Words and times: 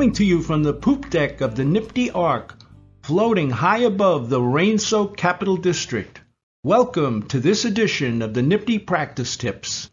Coming 0.00 0.14
to 0.14 0.24
you 0.24 0.40
from 0.40 0.62
the 0.62 0.72
poop 0.72 1.10
deck 1.10 1.42
of 1.42 1.56
the 1.56 1.64
Nifty 1.66 2.10
Ark, 2.10 2.56
floating 3.02 3.50
high 3.50 3.80
above 3.80 4.30
the 4.30 4.40
rain 4.40 4.78
soaked 4.78 5.18
Capital 5.18 5.58
District. 5.58 6.22
Welcome 6.64 7.24
to 7.24 7.38
this 7.38 7.66
edition 7.66 8.22
of 8.22 8.32
the 8.32 8.40
Nifty 8.40 8.78
Practice 8.78 9.36
Tips. 9.36 9.90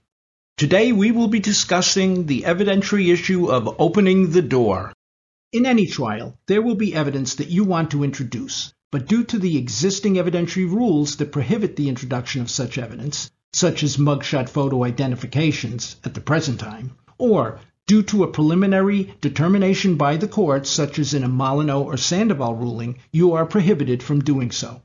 Today 0.56 0.94
we 0.94 1.12
will 1.12 1.28
be 1.28 1.42
discussing 1.42 2.26
the 2.26 2.44
evidentiary 2.44 3.12
issue 3.12 3.52
of 3.52 3.76
opening 3.80 4.32
the 4.32 4.42
door. 4.42 4.94
In 5.52 5.66
any 5.66 5.86
trial, 5.88 6.40
there 6.48 6.62
will 6.62 6.76
be 6.76 6.96
evidence 6.96 7.36
that 7.36 7.50
you 7.50 7.66
want 7.66 7.92
to 7.92 8.06
introduce, 8.06 8.74
but 8.94 9.10
due 9.10 9.26
to 9.26 9.38
the 9.38 9.58
existing 9.58 10.14
evidentiary 10.14 10.72
rules 10.72 11.18
that 11.18 11.34
prohibit 11.34 11.76
the 11.76 11.90
introduction 11.90 12.42
of 12.42 12.50
such 12.50 12.78
evidence, 12.78 13.30
such 13.52 13.84
as 13.84 13.98
mugshot 13.98 14.48
photo 14.48 14.86
identifications 14.86 15.98
at 16.06 16.14
the 16.14 16.22
present 16.22 16.62
time, 16.62 16.96
or 17.18 17.60
due 17.88 18.04
to 18.04 18.24
a 18.24 18.32
preliminary 18.32 19.16
determination 19.22 19.96
by 19.96 20.18
the 20.18 20.28
court, 20.28 20.68
such 20.68 21.00
as 21.00 21.14
in 21.14 21.24
a 21.24 21.28
Molineux 21.28 21.80
or 21.80 21.96
Sandoval 21.96 22.56
ruling, 22.56 22.98
you 23.12 23.34
are 23.34 23.46
prohibited 23.46 24.04
from 24.04 24.20
doing 24.20 24.52
so. 24.52 24.82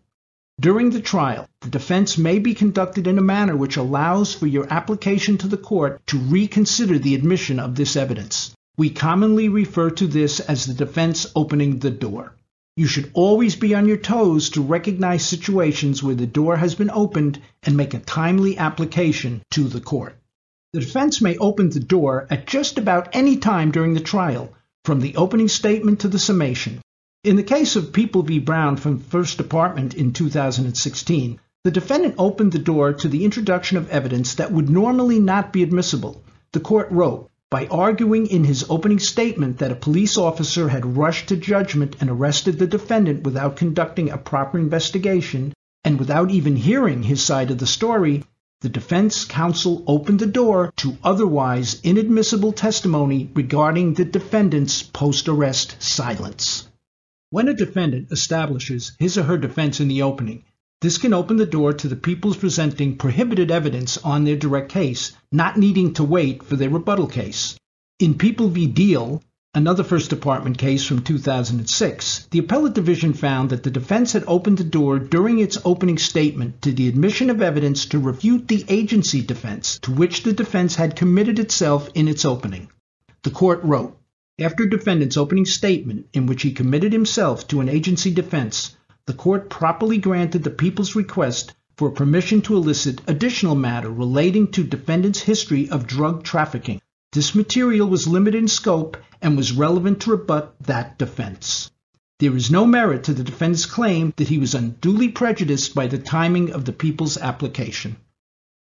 During 0.60 0.90
the 0.90 1.00
trial, 1.00 1.48
the 1.62 1.70
defense 1.70 2.16
may 2.16 2.38
be 2.38 2.54
conducted 2.54 3.08
in 3.08 3.18
a 3.18 3.22
manner 3.22 3.56
which 3.56 3.76
allows 3.76 4.32
for 4.32 4.46
your 4.46 4.72
application 4.72 5.36
to 5.38 5.48
the 5.48 5.56
court 5.56 6.00
to 6.06 6.18
reconsider 6.18 6.98
the 6.98 7.16
admission 7.16 7.58
of 7.58 7.74
this 7.74 7.96
evidence. 7.96 8.54
We 8.78 8.90
commonly 8.90 9.48
refer 9.48 9.90
to 9.90 10.06
this 10.06 10.38
as 10.38 10.66
the 10.66 10.74
defense 10.74 11.26
opening 11.34 11.80
the 11.80 11.90
door. 11.90 12.36
You 12.76 12.86
should 12.86 13.10
always 13.12 13.56
be 13.56 13.74
on 13.74 13.88
your 13.88 13.96
toes 13.96 14.50
to 14.50 14.62
recognize 14.62 15.24
situations 15.24 16.02
where 16.02 16.14
the 16.14 16.26
door 16.26 16.56
has 16.56 16.74
been 16.76 16.90
opened 16.90 17.40
and 17.64 17.76
make 17.76 17.92
a 17.94 17.98
timely 17.98 18.56
application 18.56 19.42
to 19.50 19.64
the 19.64 19.80
court. 19.80 20.14
The 20.72 20.80
defense 20.80 21.20
may 21.20 21.36
open 21.36 21.68
the 21.68 21.80
door 21.80 22.26
at 22.30 22.46
just 22.46 22.78
about 22.78 23.10
any 23.12 23.36
time 23.36 23.72
during 23.72 23.92
the 23.92 24.00
trial, 24.00 24.54
from 24.86 25.00
the 25.00 25.14
opening 25.16 25.48
statement 25.48 26.00
to 26.00 26.08
the 26.08 26.18
summation. 26.18 26.80
In 27.24 27.36
the 27.36 27.42
case 27.42 27.76
of 27.76 27.92
People 27.92 28.22
v. 28.22 28.38
Brown 28.38 28.76
from 28.76 28.98
First 28.98 29.36
Department 29.36 29.92
in 29.92 30.14
2016, 30.14 31.38
the 31.64 31.70
defendant 31.70 32.14
opened 32.16 32.52
the 32.52 32.58
door 32.58 32.94
to 32.94 33.08
the 33.08 33.26
introduction 33.26 33.76
of 33.76 33.90
evidence 33.90 34.34
that 34.36 34.50
would 34.50 34.70
normally 34.70 35.20
not 35.20 35.52
be 35.52 35.62
admissible. 35.62 36.22
The 36.52 36.60
court 36.60 36.90
wrote, 36.90 37.28
by 37.50 37.66
arguing 37.66 38.26
in 38.28 38.44
his 38.44 38.64
opening 38.70 38.98
statement 38.98 39.58
that 39.58 39.72
a 39.72 39.76
police 39.76 40.16
officer 40.16 40.70
had 40.70 40.96
rushed 40.96 41.28
to 41.28 41.36
judgment 41.36 41.96
and 42.00 42.08
arrested 42.08 42.58
the 42.58 42.66
defendant 42.66 43.24
without 43.24 43.56
conducting 43.56 44.08
a 44.08 44.16
proper 44.16 44.58
investigation 44.58 45.52
and 45.84 45.98
without 45.98 46.30
even 46.30 46.56
hearing 46.56 47.02
his 47.02 47.22
side 47.22 47.50
of 47.50 47.58
the 47.58 47.66
story, 47.66 48.24
the 48.62 48.68
defense 48.68 49.24
counsel 49.24 49.82
opened 49.88 50.20
the 50.20 50.26
door 50.26 50.72
to 50.76 50.96
otherwise 51.02 51.80
inadmissible 51.82 52.52
testimony 52.52 53.28
regarding 53.34 53.94
the 53.94 54.04
defendant's 54.04 54.84
post 54.84 55.28
arrest 55.28 55.76
silence. 55.82 56.68
When 57.30 57.48
a 57.48 57.54
defendant 57.54 58.12
establishes 58.12 58.92
his 59.00 59.18
or 59.18 59.24
her 59.24 59.36
defense 59.36 59.80
in 59.80 59.88
the 59.88 60.02
opening, 60.02 60.44
this 60.80 60.98
can 60.98 61.12
open 61.12 61.38
the 61.38 61.46
door 61.46 61.72
to 61.72 61.88
the 61.88 61.96
people's 61.96 62.36
presenting 62.36 62.96
prohibited 62.96 63.50
evidence 63.50 63.98
on 63.98 64.22
their 64.22 64.36
direct 64.36 64.70
case, 64.70 65.12
not 65.32 65.56
needing 65.56 65.94
to 65.94 66.04
wait 66.04 66.44
for 66.44 66.54
their 66.54 66.70
rebuttal 66.70 67.08
case. 67.08 67.56
In 67.98 68.14
People 68.14 68.48
v. 68.48 68.68
Deal, 68.68 69.22
another 69.54 69.84
First 69.84 70.08
Department 70.08 70.56
case 70.56 70.82
from 70.82 71.02
2006, 71.02 72.26
the 72.30 72.38
appellate 72.38 72.72
division 72.72 73.12
found 73.12 73.50
that 73.50 73.62
the 73.62 73.70
defense 73.70 74.14
had 74.14 74.24
opened 74.26 74.56
the 74.56 74.64
door 74.64 74.98
during 74.98 75.40
its 75.40 75.58
opening 75.62 75.98
statement 75.98 76.62
to 76.62 76.72
the 76.72 76.88
admission 76.88 77.28
of 77.28 77.42
evidence 77.42 77.84
to 77.84 77.98
refute 77.98 78.48
the 78.48 78.64
agency 78.68 79.20
defense 79.20 79.78
to 79.80 79.92
which 79.92 80.22
the 80.22 80.32
defense 80.32 80.76
had 80.76 80.96
committed 80.96 81.38
itself 81.38 81.90
in 81.94 82.08
its 82.08 82.24
opening. 82.24 82.70
The 83.24 83.30
court 83.30 83.62
wrote, 83.62 83.98
after 84.40 84.66
defendant's 84.66 85.18
opening 85.18 85.44
statement 85.44 86.06
in 86.14 86.24
which 86.24 86.40
he 86.40 86.52
committed 86.52 86.94
himself 86.94 87.46
to 87.48 87.60
an 87.60 87.68
agency 87.68 88.10
defense, 88.10 88.74
the 89.04 89.12
court 89.12 89.50
properly 89.50 89.98
granted 89.98 90.44
the 90.44 90.50
people's 90.50 90.96
request 90.96 91.52
for 91.76 91.90
permission 91.90 92.40
to 92.42 92.56
elicit 92.56 93.02
additional 93.06 93.54
matter 93.54 93.90
relating 93.90 94.50
to 94.52 94.64
defendant's 94.64 95.20
history 95.20 95.68
of 95.68 95.86
drug 95.86 96.22
trafficking 96.22 96.80
this 97.12 97.34
material 97.34 97.88
was 97.88 98.08
limited 98.08 98.38
in 98.38 98.48
scope 98.48 98.96
and 99.20 99.36
was 99.36 99.52
relevant 99.52 100.00
to 100.00 100.10
rebut 100.10 100.54
that 100.60 100.98
defense. 100.98 101.70
There 102.18 102.34
is 102.34 102.50
no 102.50 102.66
merit 102.66 103.04
to 103.04 103.14
the 103.14 103.24
defendant's 103.24 103.66
claim 103.66 104.14
that 104.16 104.28
he 104.28 104.38
was 104.38 104.54
unduly 104.54 105.08
prejudiced 105.08 105.74
by 105.74 105.88
the 105.88 105.98
timing 105.98 106.52
of 106.52 106.64
the 106.64 106.72
people's 106.72 107.18
application. 107.18 107.96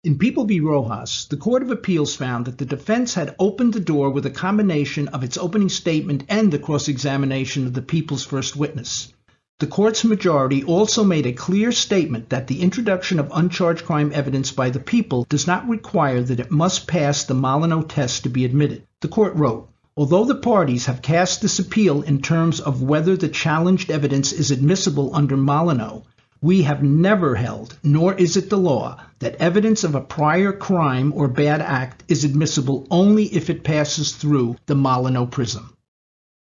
In 0.05 0.19
People 0.19 0.45
v. 0.45 0.61
Rojas, 0.61 1.27
the 1.27 1.37
Court 1.37 1.63
of 1.63 1.71
Appeals 1.73 2.15
found 2.15 2.45
that 2.45 2.59
the 2.59 2.65
defense 2.65 3.15
had 3.15 3.35
opened 3.41 3.73
the 3.73 3.81
door 3.81 4.11
with 4.11 4.25
a 4.27 4.31
combination 4.31 5.09
of 5.09 5.25
its 5.25 5.37
opening 5.37 5.69
statement 5.69 6.23
and 6.29 6.53
the 6.53 6.61
cross 6.61 6.87
examination 6.87 7.67
of 7.67 7.75
the 7.75 7.83
people's 7.83 8.25
first 8.25 8.55
witness. 8.55 9.13
The 9.59 9.67
court's 9.67 10.05
majority 10.05 10.63
also 10.63 11.03
made 11.03 11.25
a 11.25 11.33
clear 11.33 11.73
statement 11.73 12.29
that 12.29 12.47
the 12.47 12.61
introduction 12.61 13.19
of 13.19 13.31
uncharged 13.33 13.87
crime 13.87 14.11
evidence 14.13 14.53
by 14.53 14.69
the 14.69 14.79
people 14.79 15.25
does 15.31 15.47
not 15.47 15.67
require 15.67 16.23
that 16.23 16.41
it 16.41 16.51
must 16.51 16.87
pass 16.87 17.25
the 17.25 17.33
Molineux 17.33 17.85
test 17.85 18.25
to 18.25 18.29
be 18.29 18.45
admitted. 18.45 18.83
The 19.01 19.09
court 19.09 19.35
wrote, 19.35 19.71
Although 19.97 20.27
the 20.27 20.35
parties 20.35 20.85
have 20.85 21.01
cast 21.01 21.41
this 21.41 21.59
appeal 21.59 22.03
in 22.03 22.21
terms 22.21 22.61
of 22.61 22.83
whether 22.83 23.17
the 23.17 23.29
challenged 23.29 23.91
evidence 23.91 24.31
is 24.31 24.51
admissible 24.51 25.11
under 25.15 25.39
Molineux, 25.39 26.03
we 26.43 26.61
have 26.65 26.83
never 26.83 27.37
held, 27.37 27.79
nor 27.83 28.13
is 28.13 28.37
it 28.37 28.51
the 28.51 28.59
law, 28.59 29.01
that 29.21 29.37
evidence 29.37 29.85
of 29.85 29.95
a 29.95 30.03
prior 30.03 30.53
crime 30.53 31.15
or 31.17 31.29
bad 31.29 31.63
act 31.63 32.05
is 32.09 32.25
admissible 32.25 32.87
only 32.91 33.25
if 33.25 33.49
it 33.49 33.65
passes 33.65 34.13
through 34.13 34.57
the 34.67 34.75
Molineux 34.75 35.29
prism. 35.29 35.73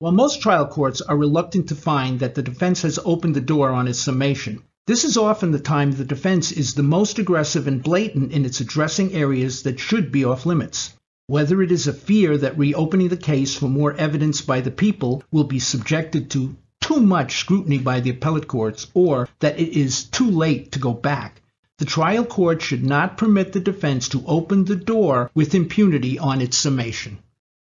While 0.02 0.14
most 0.14 0.42
trial 0.42 0.66
courts 0.66 1.00
are 1.02 1.16
reluctant 1.16 1.70
to 1.70 1.76
find 1.76 2.22
that 2.22 2.34
the 2.34 2.42
defense 2.42 2.82
has 2.82 2.98
opened 3.06 3.36
the 3.36 3.40
door 3.40 3.70
on 3.70 3.88
its 3.88 4.00
summation, 4.00 4.64
this 4.88 5.04
is 5.04 5.16
often 5.16 5.52
the 5.52 5.60
time 5.60 5.92
the 5.92 6.04
defense 6.04 6.52
is 6.52 6.74
the 6.74 6.82
most 6.82 7.20
aggressive 7.20 7.68
and 7.68 7.84
blatant 7.84 8.32
in 8.32 8.44
its 8.44 8.60
addressing 8.60 9.14
areas 9.14 9.62
that 9.62 9.80
should 9.80 10.12
be 10.12 10.26
off 10.26 10.44
limits. 10.44 10.96
Whether 11.28 11.62
it 11.62 11.72
is 11.72 11.86
a 11.86 11.94
fear 11.94 12.36
that 12.40 12.58
reopening 12.58 13.10
the 13.10 13.16
case 13.16 13.54
for 13.54 13.68
more 13.68 13.94
evidence 13.94 14.42
by 14.42 14.62
the 14.62 14.72
people 14.72 15.22
will 15.32 15.44
be 15.44 15.60
subjected 15.60 16.32
to 16.32 16.56
too 16.80 17.00
much 17.00 17.38
scrutiny 17.38 17.78
by 17.78 18.00
the 18.00 18.10
appellate 18.10 18.48
courts 18.48 18.88
or 18.96 19.30
that 19.38 19.60
it 19.60 19.78
is 19.80 20.06
too 20.06 20.32
late 20.32 20.72
to 20.72 20.80
go 20.80 20.96
back, 20.96 21.44
the 21.78 21.86
trial 21.86 22.26
court 22.26 22.64
should 22.64 22.84
not 22.84 23.20
permit 23.20 23.54
the 23.54 23.60
defense 23.60 24.10
to 24.10 24.24
open 24.26 24.66
the 24.66 24.76
door 24.76 25.30
with 25.36 25.54
impunity 25.54 26.18
on 26.18 26.42
its 26.42 26.58
summation. 26.58 27.20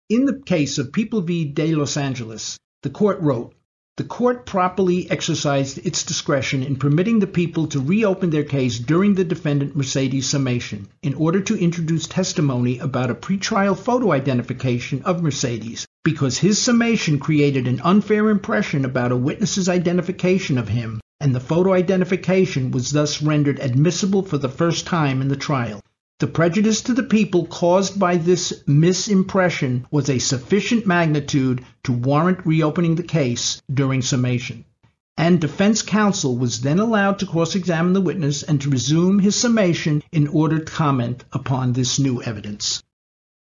In 0.08 0.24
the 0.24 0.38
case 0.38 0.78
of 0.78 0.92
People 0.92 1.20
v. 1.20 1.44
de 1.44 1.74
Los 1.74 1.96
Angeles, 1.96 2.56
the 2.84 2.90
court 2.90 3.20
wrote, 3.20 3.52
the 3.96 4.04
court 4.04 4.46
properly 4.46 5.10
exercised 5.10 5.84
its 5.84 6.04
discretion 6.04 6.62
in 6.62 6.76
permitting 6.76 7.18
the 7.18 7.26
people 7.26 7.66
to 7.66 7.80
reopen 7.80 8.30
their 8.30 8.44
case 8.44 8.78
during 8.78 9.14
the 9.14 9.24
defendant 9.24 9.74
Mercedes 9.74 10.28
summation 10.28 10.86
in 11.02 11.14
order 11.14 11.40
to 11.40 11.58
introduce 11.58 12.06
testimony 12.06 12.78
about 12.78 13.10
a 13.10 13.16
pretrial 13.16 13.76
photo 13.76 14.12
identification 14.12 15.02
of 15.02 15.24
Mercedes 15.24 15.88
because 16.04 16.38
his 16.38 16.62
summation 16.62 17.18
created 17.18 17.66
an 17.66 17.80
unfair 17.80 18.30
impression 18.30 18.84
about 18.84 19.10
a 19.10 19.16
witness's 19.16 19.68
identification 19.68 20.56
of 20.56 20.68
him 20.68 21.00
and 21.18 21.34
the 21.34 21.40
photo 21.40 21.72
identification 21.72 22.70
was 22.70 22.92
thus 22.92 23.20
rendered 23.20 23.58
admissible 23.58 24.22
for 24.22 24.38
the 24.38 24.48
first 24.48 24.86
time 24.86 25.20
in 25.20 25.26
the 25.26 25.34
trial. 25.34 25.80
The 26.18 26.26
prejudice 26.26 26.80
to 26.82 26.94
the 26.94 27.02
people 27.02 27.44
caused 27.44 27.98
by 27.98 28.16
this 28.16 28.62
misimpression 28.66 29.84
was 29.90 30.08
a 30.08 30.18
sufficient 30.18 30.86
magnitude 30.86 31.62
to 31.84 31.92
warrant 31.92 32.46
reopening 32.46 32.94
the 32.94 33.02
case 33.02 33.60
during 33.70 34.00
summation. 34.00 34.64
And 35.18 35.38
defense 35.38 35.82
counsel 35.82 36.38
was 36.38 36.62
then 36.62 36.78
allowed 36.78 37.18
to 37.18 37.26
cross 37.26 37.54
examine 37.54 37.92
the 37.92 38.00
witness 38.00 38.42
and 38.42 38.58
to 38.62 38.70
resume 38.70 39.18
his 39.18 39.36
summation 39.36 40.02
in 40.10 40.26
order 40.28 40.58
to 40.58 40.64
comment 40.64 41.22
upon 41.32 41.74
this 41.74 41.98
new 41.98 42.22
evidence. 42.22 42.82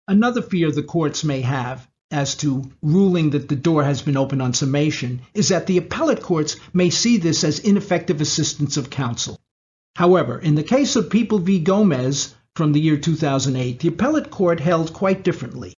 Another 0.07 0.43
fear 0.43 0.71
the 0.71 0.83
courts 0.83 1.23
may 1.23 1.41
have 1.41 1.87
as 2.11 2.35
to 2.35 2.69
ruling 2.83 3.31
that 3.31 3.49
the 3.49 3.55
door 3.55 3.83
has 3.83 4.03
been 4.03 4.17
opened 4.17 4.43
on 4.43 4.53
summation 4.53 5.21
is 5.33 5.49
that 5.49 5.65
the 5.65 5.77
appellate 5.77 6.21
courts 6.21 6.55
may 6.71 6.91
see 6.91 7.17
this 7.17 7.43
as 7.43 7.57
ineffective 7.57 8.21
assistance 8.21 8.77
of 8.77 8.91
counsel. 8.91 9.39
However, 9.95 10.37
in 10.37 10.53
the 10.53 10.63
case 10.63 10.95
of 10.95 11.09
People 11.09 11.39
v. 11.39 11.59
Gomez, 11.59 12.35
from 12.59 12.73
the 12.73 12.81
year 12.81 12.97
2008, 12.97 13.79
the 13.79 13.87
appellate 13.87 14.29
court 14.29 14.59
held 14.59 14.91
quite 14.91 15.23
differently. 15.23 15.73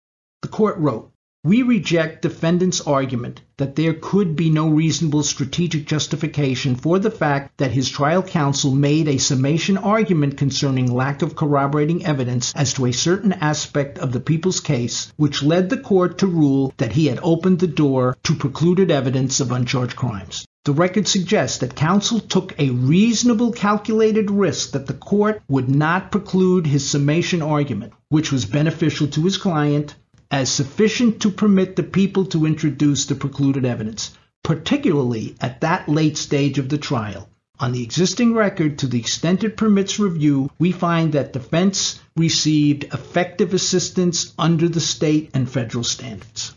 The 0.44 0.48
court 0.48 0.78
wrote, 0.78 1.12
we 1.44 1.62
reject 1.62 2.22
defendant's 2.22 2.80
argument 2.80 3.42
that 3.58 3.76
there 3.76 3.94
could 3.94 4.38
be 4.38 4.50
no 4.50 4.70
reasonable 4.70 5.24
strategic 5.24 5.86
justification 5.86 6.78
for 6.78 6.98
the 6.98 7.12
fact 7.12 7.58
that 7.58 7.72
his 7.72 7.90
trial 7.90 8.24
counsel 8.24 8.74
made 8.74 9.10
a 9.10 9.18
summation 9.18 9.78
argument 9.78 10.38
concerning 10.38 10.90
lack 10.90 11.22
of 11.22 11.36
corroborating 11.36 12.06
evidence 12.06 12.54
as 12.56 12.74
to 12.76 12.86
a 12.86 12.94
certain 12.94 13.34
aspect 13.34 14.00
of 14.00 14.14
the 14.14 14.22
people's 14.22 14.62
case, 14.62 15.12
which 15.18 15.44
led 15.44 15.70
the 15.70 15.78
court 15.78 16.20
to 16.20 16.28
rule 16.28 16.74
that 16.78 16.94
he 16.94 17.08
had 17.08 17.20
opened 17.22 17.60
the 17.60 17.68
door 17.68 18.16
to 18.24 18.36
precluded 18.36 18.90
evidence 18.90 19.42
of 19.42 19.52
uncharged 19.52 19.98
crimes. 19.98 20.46
The 20.66 20.74
record 20.74 21.08
suggests 21.08 21.60
that 21.60 21.76
counsel 21.76 22.20
took 22.20 22.54
a 22.60 22.70
reasonable 22.70 23.54
calculated 23.54 24.30
risk 24.30 24.72
that 24.72 24.88
the 24.88 24.94
court 24.94 25.42
would 25.48 25.70
not 25.70 26.12
preclude 26.12 26.68
his 26.68 26.90
summation 26.90 27.42
argument, 27.42 27.94
which 28.10 28.32
was 28.32 28.46
beneficial 28.46 29.08
to 29.08 29.24
his 29.24 29.38
client 29.38 29.96
as 30.30 30.50
sufficient 30.52 31.22
to 31.22 31.32
permit 31.32 31.76
the 31.76 31.84
people 31.84 32.26
to 32.26 32.46
introduce 32.46 33.06
the 33.06 33.16
precluded 33.16 33.66
evidence, 33.66 34.12
particularly 34.44 35.36
at 35.40 35.62
that 35.62 35.88
late 35.88 36.18
stage 36.18 36.60
of 36.60 36.70
the 36.70 36.78
trial. 36.78 37.30
On 37.62 37.72
the 37.72 37.84
existing 37.84 38.34
record, 38.34 38.78
to 38.80 38.88
the 38.88 39.00
extent 39.00 39.44
it 39.44 39.58
permits 39.58 39.98
review, 39.98 40.50
we 40.60 40.72
find 40.72 41.14
that 41.14 41.34
defense 41.34 42.00
received 42.16 42.84
effective 42.86 43.54
assistance 43.54 44.34
under 44.38 44.70
the 44.70 44.80
state 44.80 45.32
and 45.34 45.50
federal 45.50 45.84
standards. 45.84 46.54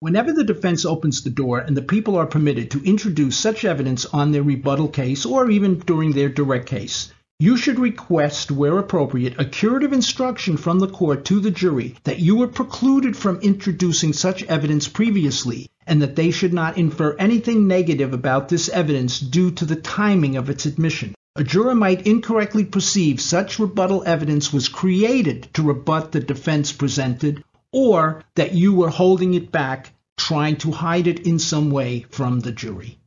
Whenever 0.00 0.30
the 0.30 0.44
defense 0.44 0.84
opens 0.84 1.22
the 1.22 1.30
door 1.30 1.58
and 1.58 1.74
the 1.74 1.80
people 1.80 2.16
are 2.16 2.26
permitted 2.26 2.70
to 2.70 2.84
introduce 2.84 3.34
such 3.34 3.64
evidence 3.64 4.04
on 4.04 4.30
their 4.30 4.42
rebuttal 4.42 4.88
case 4.88 5.24
or 5.24 5.50
even 5.50 5.78
during 5.78 6.12
their 6.12 6.28
direct 6.28 6.66
case, 6.66 7.14
you 7.38 7.56
should 7.56 7.78
request, 7.78 8.50
where 8.50 8.76
appropriate, 8.76 9.34
a 9.38 9.46
curative 9.46 9.94
instruction 9.94 10.58
from 10.58 10.80
the 10.80 10.88
court 10.88 11.24
to 11.24 11.40
the 11.40 11.50
jury 11.50 11.94
that 12.04 12.18
you 12.18 12.36
were 12.36 12.46
precluded 12.46 13.16
from 13.16 13.40
introducing 13.40 14.12
such 14.12 14.42
evidence 14.42 14.86
previously 14.86 15.70
and 15.86 16.02
that 16.02 16.14
they 16.14 16.30
should 16.30 16.52
not 16.52 16.76
infer 16.76 17.16
anything 17.18 17.66
negative 17.66 18.12
about 18.12 18.50
this 18.50 18.68
evidence 18.68 19.18
due 19.18 19.50
to 19.50 19.64
the 19.64 19.76
timing 19.76 20.36
of 20.36 20.50
its 20.50 20.66
admission. 20.66 21.14
A 21.36 21.44
juror 21.44 21.74
might 21.74 22.06
incorrectly 22.06 22.66
perceive 22.66 23.18
such 23.18 23.58
rebuttal 23.58 24.02
evidence 24.04 24.52
was 24.52 24.68
created 24.68 25.48
to 25.54 25.62
rebut 25.62 26.12
the 26.12 26.20
defense 26.20 26.70
presented 26.72 27.42
or 27.72 28.24
that 28.34 28.52
you 28.52 28.74
were 28.74 28.88
holding 28.88 29.34
it 29.34 29.52
back, 29.52 29.92
trying 30.16 30.56
to 30.56 30.70
hide 30.70 31.06
it 31.06 31.20
in 31.20 31.38
some 31.38 31.70
way 31.70 32.06
from 32.10 32.40
the 32.40 32.52
jury. 32.52 32.98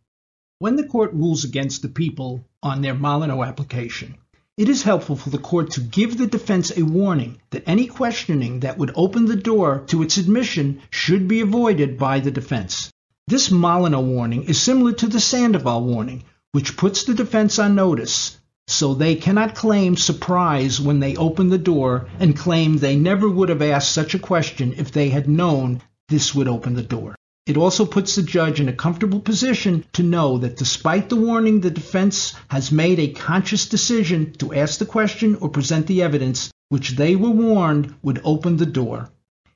When 0.59 0.75
the 0.75 0.87
court 0.87 1.13
rules 1.13 1.43
against 1.43 1.81
the 1.81 1.89
people 1.89 2.45
on 2.61 2.81
their 2.81 2.93
Molineux 2.93 3.43
application, 3.43 4.15
it 4.57 4.67
is 4.67 4.83
helpful 4.83 5.15
for 5.15 5.29
the 5.29 5.37
court 5.37 5.71
to 5.71 5.79
give 5.79 6.17
the 6.17 6.27
defense 6.27 6.77
a 6.77 6.83
warning 6.83 7.39
that 7.51 7.63
any 7.65 7.87
questioning 7.87 8.59
that 8.59 8.77
would 8.77 8.91
open 8.93 9.25
the 9.25 9.37
door 9.37 9.85
to 9.87 10.03
its 10.03 10.17
admission 10.17 10.81
should 10.89 11.29
be 11.29 11.39
avoided 11.39 11.97
by 11.97 12.19
the 12.19 12.31
defense. 12.31 12.91
This 13.27 13.51
Molineux 13.51 14.01
warning 14.01 14.43
is 14.43 14.61
similar 14.61 14.91
to 14.93 15.07
the 15.07 15.21
Sandoval 15.21 15.83
warning, 15.85 16.23
which 16.51 16.75
puts 16.75 17.05
the 17.05 17.13
defense 17.13 17.57
on 17.57 17.75
notice 17.75 18.37
so 18.69 18.93
they 18.93 19.15
cannot 19.15 19.55
claim 19.55 19.97
surprise 19.97 20.79
when 20.79 20.99
they 20.99 21.15
open 21.15 21.49
the 21.49 21.57
door 21.57 22.07
and 22.19 22.37
claim 22.37 22.77
they 22.77 22.95
never 22.95 23.27
would 23.27 23.49
have 23.49 23.61
asked 23.61 23.91
such 23.91 24.13
a 24.13 24.19
question 24.19 24.73
if 24.77 24.91
they 24.91 25.09
had 25.09 25.27
known 25.27 25.81
this 26.09 26.35
would 26.35 26.47
open 26.47 26.75
the 26.75 26.83
door. 26.83 27.15
It 27.47 27.57
also 27.57 27.83
puts 27.83 28.15
the 28.15 28.21
judge 28.21 28.59
in 28.59 28.69
a 28.69 28.73
comfortable 28.73 29.21
position 29.21 29.85
to 29.93 30.03
know 30.03 30.37
that 30.37 30.57
despite 30.57 31.09
the 31.09 31.15
warning, 31.15 31.61
the 31.61 31.71
defense 31.71 32.35
has 32.49 32.71
made 32.71 32.99
a 32.99 33.07
conscious 33.07 33.67
decision 33.67 34.33
to 34.33 34.53
ask 34.53 34.77
the 34.77 34.85
question 34.85 35.35
or 35.37 35.49
present 35.49 35.87
the 35.87 36.03
evidence 36.03 36.51
which 36.69 36.91
they 36.91 37.15
were 37.15 37.31
warned 37.31 37.95
would 38.03 38.21
open 38.23 38.57
the 38.57 38.67
door. 38.67 39.09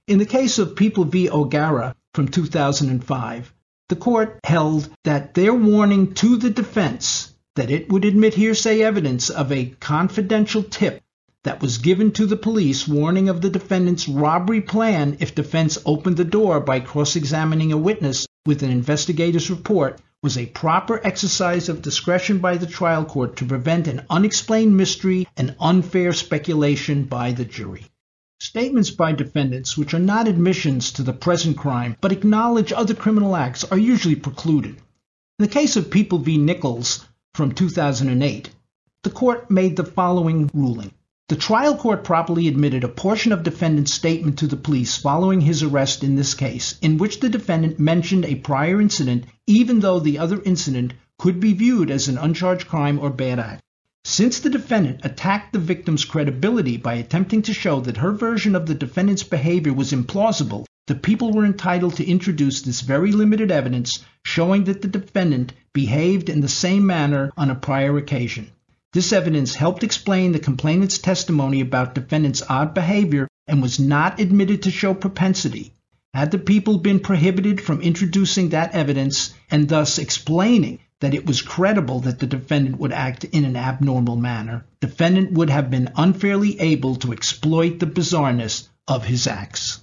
In 0.07 0.17
the 0.17 0.25
case 0.25 0.57
of 0.57 0.75
People 0.75 1.05
v. 1.05 1.29
O'Gara 1.29 1.95
from 2.15 2.29
2005, 2.29 3.53
the 3.89 3.95
court 3.95 4.39
held 4.43 4.89
that 5.03 5.35
their 5.35 5.53
warning 5.53 6.15
to 6.15 6.37
the 6.37 6.49
defense 6.49 7.32
that 7.55 7.69
it 7.69 7.89
would 7.89 8.05
admit 8.05 8.33
hearsay 8.33 8.81
evidence 8.81 9.29
of 9.29 9.51
a 9.51 9.73
confidential 9.79 10.63
tip 10.63 11.01
that 11.43 11.61
was 11.61 11.77
given 11.77 12.11
to 12.11 12.25
the 12.25 12.37
police 12.37 12.87
warning 12.87 13.29
of 13.29 13.41
the 13.41 13.49
defendant's 13.49 14.07
robbery 14.07 14.61
plan 14.61 15.17
if 15.19 15.35
defense 15.35 15.77
opened 15.85 16.17
the 16.17 16.23
door 16.23 16.59
by 16.59 16.79
cross-examining 16.79 17.71
a 17.71 17.77
witness 17.77 18.25
with 18.45 18.63
an 18.63 18.71
investigator's 18.71 19.49
report 19.49 19.99
was 20.23 20.37
a 20.37 20.45
proper 20.47 21.05
exercise 21.05 21.67
of 21.67 21.81
discretion 21.81 22.39
by 22.39 22.55
the 22.55 22.65
trial 22.65 23.03
court 23.03 23.35
to 23.35 23.45
prevent 23.45 23.87
an 23.87 24.05
unexplained 24.09 24.75
mystery 24.75 25.27
and 25.35 25.53
unfair 25.59 26.13
speculation 26.13 27.03
by 27.03 27.33
the 27.33 27.43
jury. 27.43 27.85
Statements 28.39 28.89
by 28.89 29.11
defendants 29.11 29.77
which 29.77 29.93
are 29.93 29.99
not 29.99 30.27
admissions 30.27 30.93
to 30.93 31.03
the 31.03 31.13
present 31.13 31.57
crime 31.57 31.97
but 31.99 32.13
acknowledge 32.13 32.71
other 32.71 32.93
criminal 32.93 33.35
acts 33.35 33.65
are 33.65 33.77
usually 33.77 34.15
precluded. 34.15 34.75
In 35.39 35.45
the 35.45 35.47
case 35.47 35.75
of 35.75 35.91
People 35.91 36.19
v. 36.19 36.37
Nichols 36.37 37.05
from 37.33 37.51
2008, 37.51 38.51
the 39.01 39.09
court 39.09 39.49
made 39.49 39.75
the 39.75 39.83
following 39.83 40.51
ruling. 40.53 40.93
The 41.29 41.35
trial 41.35 41.75
court 41.75 42.03
properly 42.03 42.47
admitted 42.47 42.83
a 42.83 42.87
portion 42.87 43.31
of 43.31 43.41
defendant's 43.41 43.91
statement 43.91 44.37
to 44.37 44.47
the 44.47 44.55
police 44.55 44.97
following 44.97 45.41
his 45.41 45.63
arrest 45.63 46.03
in 46.03 46.15
this 46.15 46.35
case, 46.35 46.77
in 46.81 46.99
which 46.99 47.21
the 47.21 47.29
defendant 47.29 47.79
mentioned 47.79 48.25
a 48.25 48.35
prior 48.35 48.79
incident 48.79 49.25
even 49.47 49.79
though 49.79 49.99
the 49.99 50.19
other 50.19 50.43
incident 50.43 50.93
could 51.17 51.39
be 51.39 51.53
viewed 51.53 51.89
as 51.89 52.07
an 52.07 52.19
uncharged 52.19 52.67
crime 52.67 52.99
or 52.99 53.09
bad 53.09 53.39
act. 53.39 53.63
Since 54.03 54.41
the 54.41 54.49
defendant 54.51 54.99
attacked 55.03 55.53
the 55.53 55.59
victim's 55.59 56.05
credibility 56.05 56.77
by 56.77 56.95
attempting 56.95 57.41
to 57.43 57.53
show 57.53 57.79
that 57.79 57.97
her 57.97 58.11
version 58.11 58.55
of 58.55 58.67
the 58.67 58.75
defendant's 58.75 59.23
behavior 59.23 59.73
was 59.73 59.91
implausible, 59.91 60.65
the 60.87 60.95
people 60.95 61.31
were 61.31 61.45
entitled 61.45 61.95
to 61.95 62.05
introduce 62.05 62.61
this 62.61 62.81
very 62.81 63.13
limited 63.13 63.51
evidence 63.51 64.03
showing 64.25 64.65
that 64.65 64.81
the 64.81 64.87
defendant 64.87 65.53
behaved 65.71 66.29
in 66.29 66.41
the 66.41 66.49
same 66.49 66.85
manner 66.85 67.31
on 67.37 67.49
a 67.49 67.55
prior 67.55 67.97
occasion. 67.97 68.51
This 68.91 69.13
evidence 69.13 69.55
helped 69.55 69.83
explain 69.83 70.33
the 70.33 70.39
complainant's 70.39 70.97
testimony 70.97 71.61
about 71.61 71.95
defendant's 71.95 72.43
odd 72.49 72.73
behavior 72.73 73.27
and 73.47 73.61
was 73.61 73.79
not 73.79 74.19
admitted 74.19 74.63
to 74.63 74.71
show 74.71 74.93
propensity. 74.93 75.73
Had 76.13 76.31
the 76.31 76.37
people 76.37 76.77
been 76.77 76.99
prohibited 76.99 77.61
from 77.61 77.81
introducing 77.81 78.49
that 78.49 78.75
evidence 78.75 79.33
and 79.49 79.67
thus 79.67 79.97
explaining 79.97 80.79
that 80.99 81.13
it 81.13 81.25
was 81.25 81.41
credible 81.41 82.01
that 82.01 82.19
the 82.19 82.27
defendant 82.27 82.77
would 82.79 82.91
act 82.91 83.23
in 83.23 83.45
an 83.45 83.55
abnormal 83.55 84.15
manner, 84.15 84.63
defendant 84.79 85.31
would 85.31 85.49
have 85.49 85.71
been 85.71 85.89
unfairly 85.95 86.59
able 86.59 86.95
to 86.97 87.13
exploit 87.13 87.79
the 87.79 87.87
bizarreness 87.87 88.67
of 88.87 89.05
his 89.05 89.27
acts. 89.27 89.82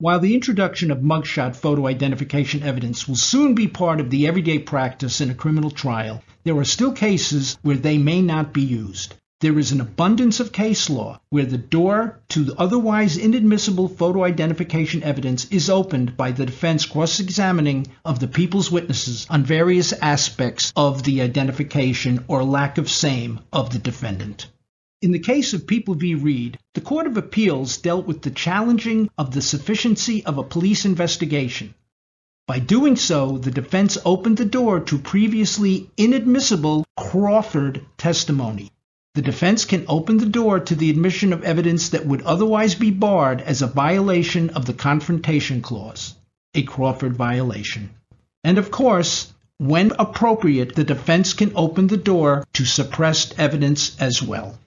While 0.00 0.20
the 0.20 0.34
introduction 0.34 0.90
of 0.90 1.02
mugshot 1.02 1.54
photo 1.54 1.86
identification 1.86 2.62
evidence 2.62 3.06
will 3.06 3.16
soon 3.16 3.54
be 3.54 3.68
part 3.68 4.00
of 4.00 4.08
the 4.08 4.26
everyday 4.26 4.58
practice 4.58 5.20
in 5.20 5.28
a 5.28 5.34
criminal 5.34 5.70
trial, 5.70 6.22
there 6.42 6.56
are 6.56 6.64
still 6.64 6.92
cases 6.92 7.58
where 7.60 7.76
they 7.76 7.98
may 7.98 8.22
not 8.22 8.54
be 8.54 8.62
used. 8.62 9.14
There 9.42 9.58
is 9.58 9.72
an 9.72 9.80
abundance 9.82 10.40
of 10.40 10.52
case 10.52 10.88
law 10.88 11.20
where 11.28 11.44
the 11.44 11.58
door 11.58 12.18
to 12.30 12.54
otherwise 12.56 13.18
inadmissible 13.18 13.88
photo 13.88 14.24
identification 14.24 15.02
evidence 15.02 15.44
is 15.50 15.68
opened 15.68 16.16
by 16.16 16.32
the 16.32 16.46
defense 16.46 16.86
cross 16.86 17.20
examining 17.20 17.86
of 18.02 18.20
the 18.20 18.28
people's 18.28 18.70
witnesses 18.70 19.26
on 19.28 19.44
various 19.44 19.92
aspects 19.92 20.72
of 20.74 21.02
the 21.02 21.20
identification 21.20 22.24
or 22.26 22.42
lack 22.42 22.78
of 22.78 22.88
same 22.88 23.40
of 23.52 23.68
the 23.68 23.78
defendant. 23.78 24.46
In 25.02 25.12
the 25.12 25.18
case 25.18 25.54
of 25.54 25.66
People 25.66 25.94
v. 25.94 26.14
Reid, 26.14 26.58
the 26.74 26.82
Court 26.82 27.06
of 27.06 27.16
Appeals 27.16 27.78
dealt 27.78 28.06
with 28.06 28.20
the 28.20 28.30
challenging 28.30 29.08
of 29.16 29.30
the 29.30 29.40
sufficiency 29.40 30.22
of 30.26 30.36
a 30.36 30.42
police 30.42 30.84
investigation. 30.84 31.74
By 32.46 32.58
doing 32.58 32.96
so, 32.96 33.38
the 33.38 33.50
defense 33.50 33.96
opened 34.04 34.36
the 34.36 34.44
door 34.44 34.78
to 34.78 34.98
previously 34.98 35.88
inadmissible 35.96 36.84
Crawford 36.98 37.82
testimony. 37.96 38.72
The 39.14 39.22
defense 39.22 39.64
can 39.64 39.86
open 39.88 40.18
the 40.18 40.26
door 40.26 40.60
to 40.60 40.74
the 40.74 40.90
admission 40.90 41.32
of 41.32 41.44
evidence 41.44 41.88
that 41.88 42.04
would 42.04 42.20
otherwise 42.20 42.74
be 42.74 42.90
barred 42.90 43.40
as 43.40 43.62
a 43.62 43.68
violation 43.68 44.50
of 44.50 44.66
the 44.66 44.74
Confrontation 44.74 45.62
Clause, 45.62 46.14
a 46.52 46.62
Crawford 46.62 47.16
violation. 47.16 47.88
And 48.44 48.58
of 48.58 48.70
course, 48.70 49.32
when 49.56 49.92
appropriate, 49.98 50.74
the 50.74 50.84
defense 50.84 51.32
can 51.32 51.52
open 51.56 51.86
the 51.86 51.96
door 51.96 52.44
to 52.52 52.66
suppressed 52.66 53.34
evidence 53.38 53.98
as 53.98 54.22
well. 54.22 54.58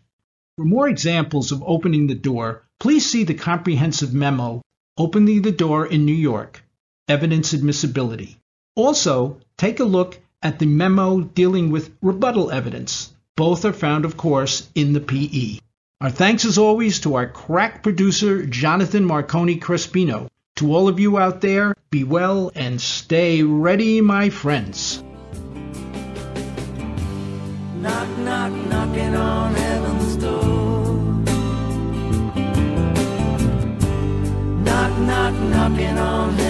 For 0.55 0.65
more 0.65 0.87
examples 0.87 1.51
of 1.51 1.63
opening 1.65 2.05
the 2.05 2.13
door, 2.13 2.61
please 2.79 3.09
see 3.09 3.23
the 3.23 3.33
comprehensive 3.33 4.13
memo, 4.13 4.61
Opening 4.99 5.41
the 5.41 5.51
Door 5.51 5.87
in 5.87 6.05
New 6.05 6.13
York, 6.13 6.63
Evidence 7.07 7.55
Admissibility. 7.55 8.37
Also, 8.75 9.37
take 9.57 9.79
a 9.79 9.83
look 9.83 10.19
at 10.43 10.59
the 10.59 10.67
memo 10.67 11.21
dealing 11.21 11.71
with 11.71 11.89
rebuttal 12.03 12.51
evidence. 12.51 13.11
Both 13.35 13.65
are 13.65 13.73
found, 13.73 14.05
of 14.05 14.15
course, 14.15 14.69
in 14.75 14.93
the 14.93 14.99
PE. 14.99 15.57
Our 16.01 16.11
thanks 16.11 16.45
as 16.45 16.59
always 16.59 16.99
to 16.99 17.15
our 17.15 17.27
crack 17.27 17.81
producer, 17.81 18.45
Jonathan 18.45 19.05
Marconi 19.05 19.59
Crespino. 19.59 20.27
To 20.57 20.71
all 20.75 20.87
of 20.87 20.99
you 20.99 21.17
out 21.17 21.41
there, 21.41 21.73
be 21.89 22.03
well 22.03 22.51
and 22.53 22.79
stay 22.79 23.41
ready, 23.41 24.01
my 24.01 24.29
friends. 24.29 25.01
Knock, 27.81 28.07
knock, 28.19 28.51
knocking 28.69 29.15
on 29.15 29.55
heaven's 29.55 29.92
knocking 35.69 35.97
on 35.97 36.42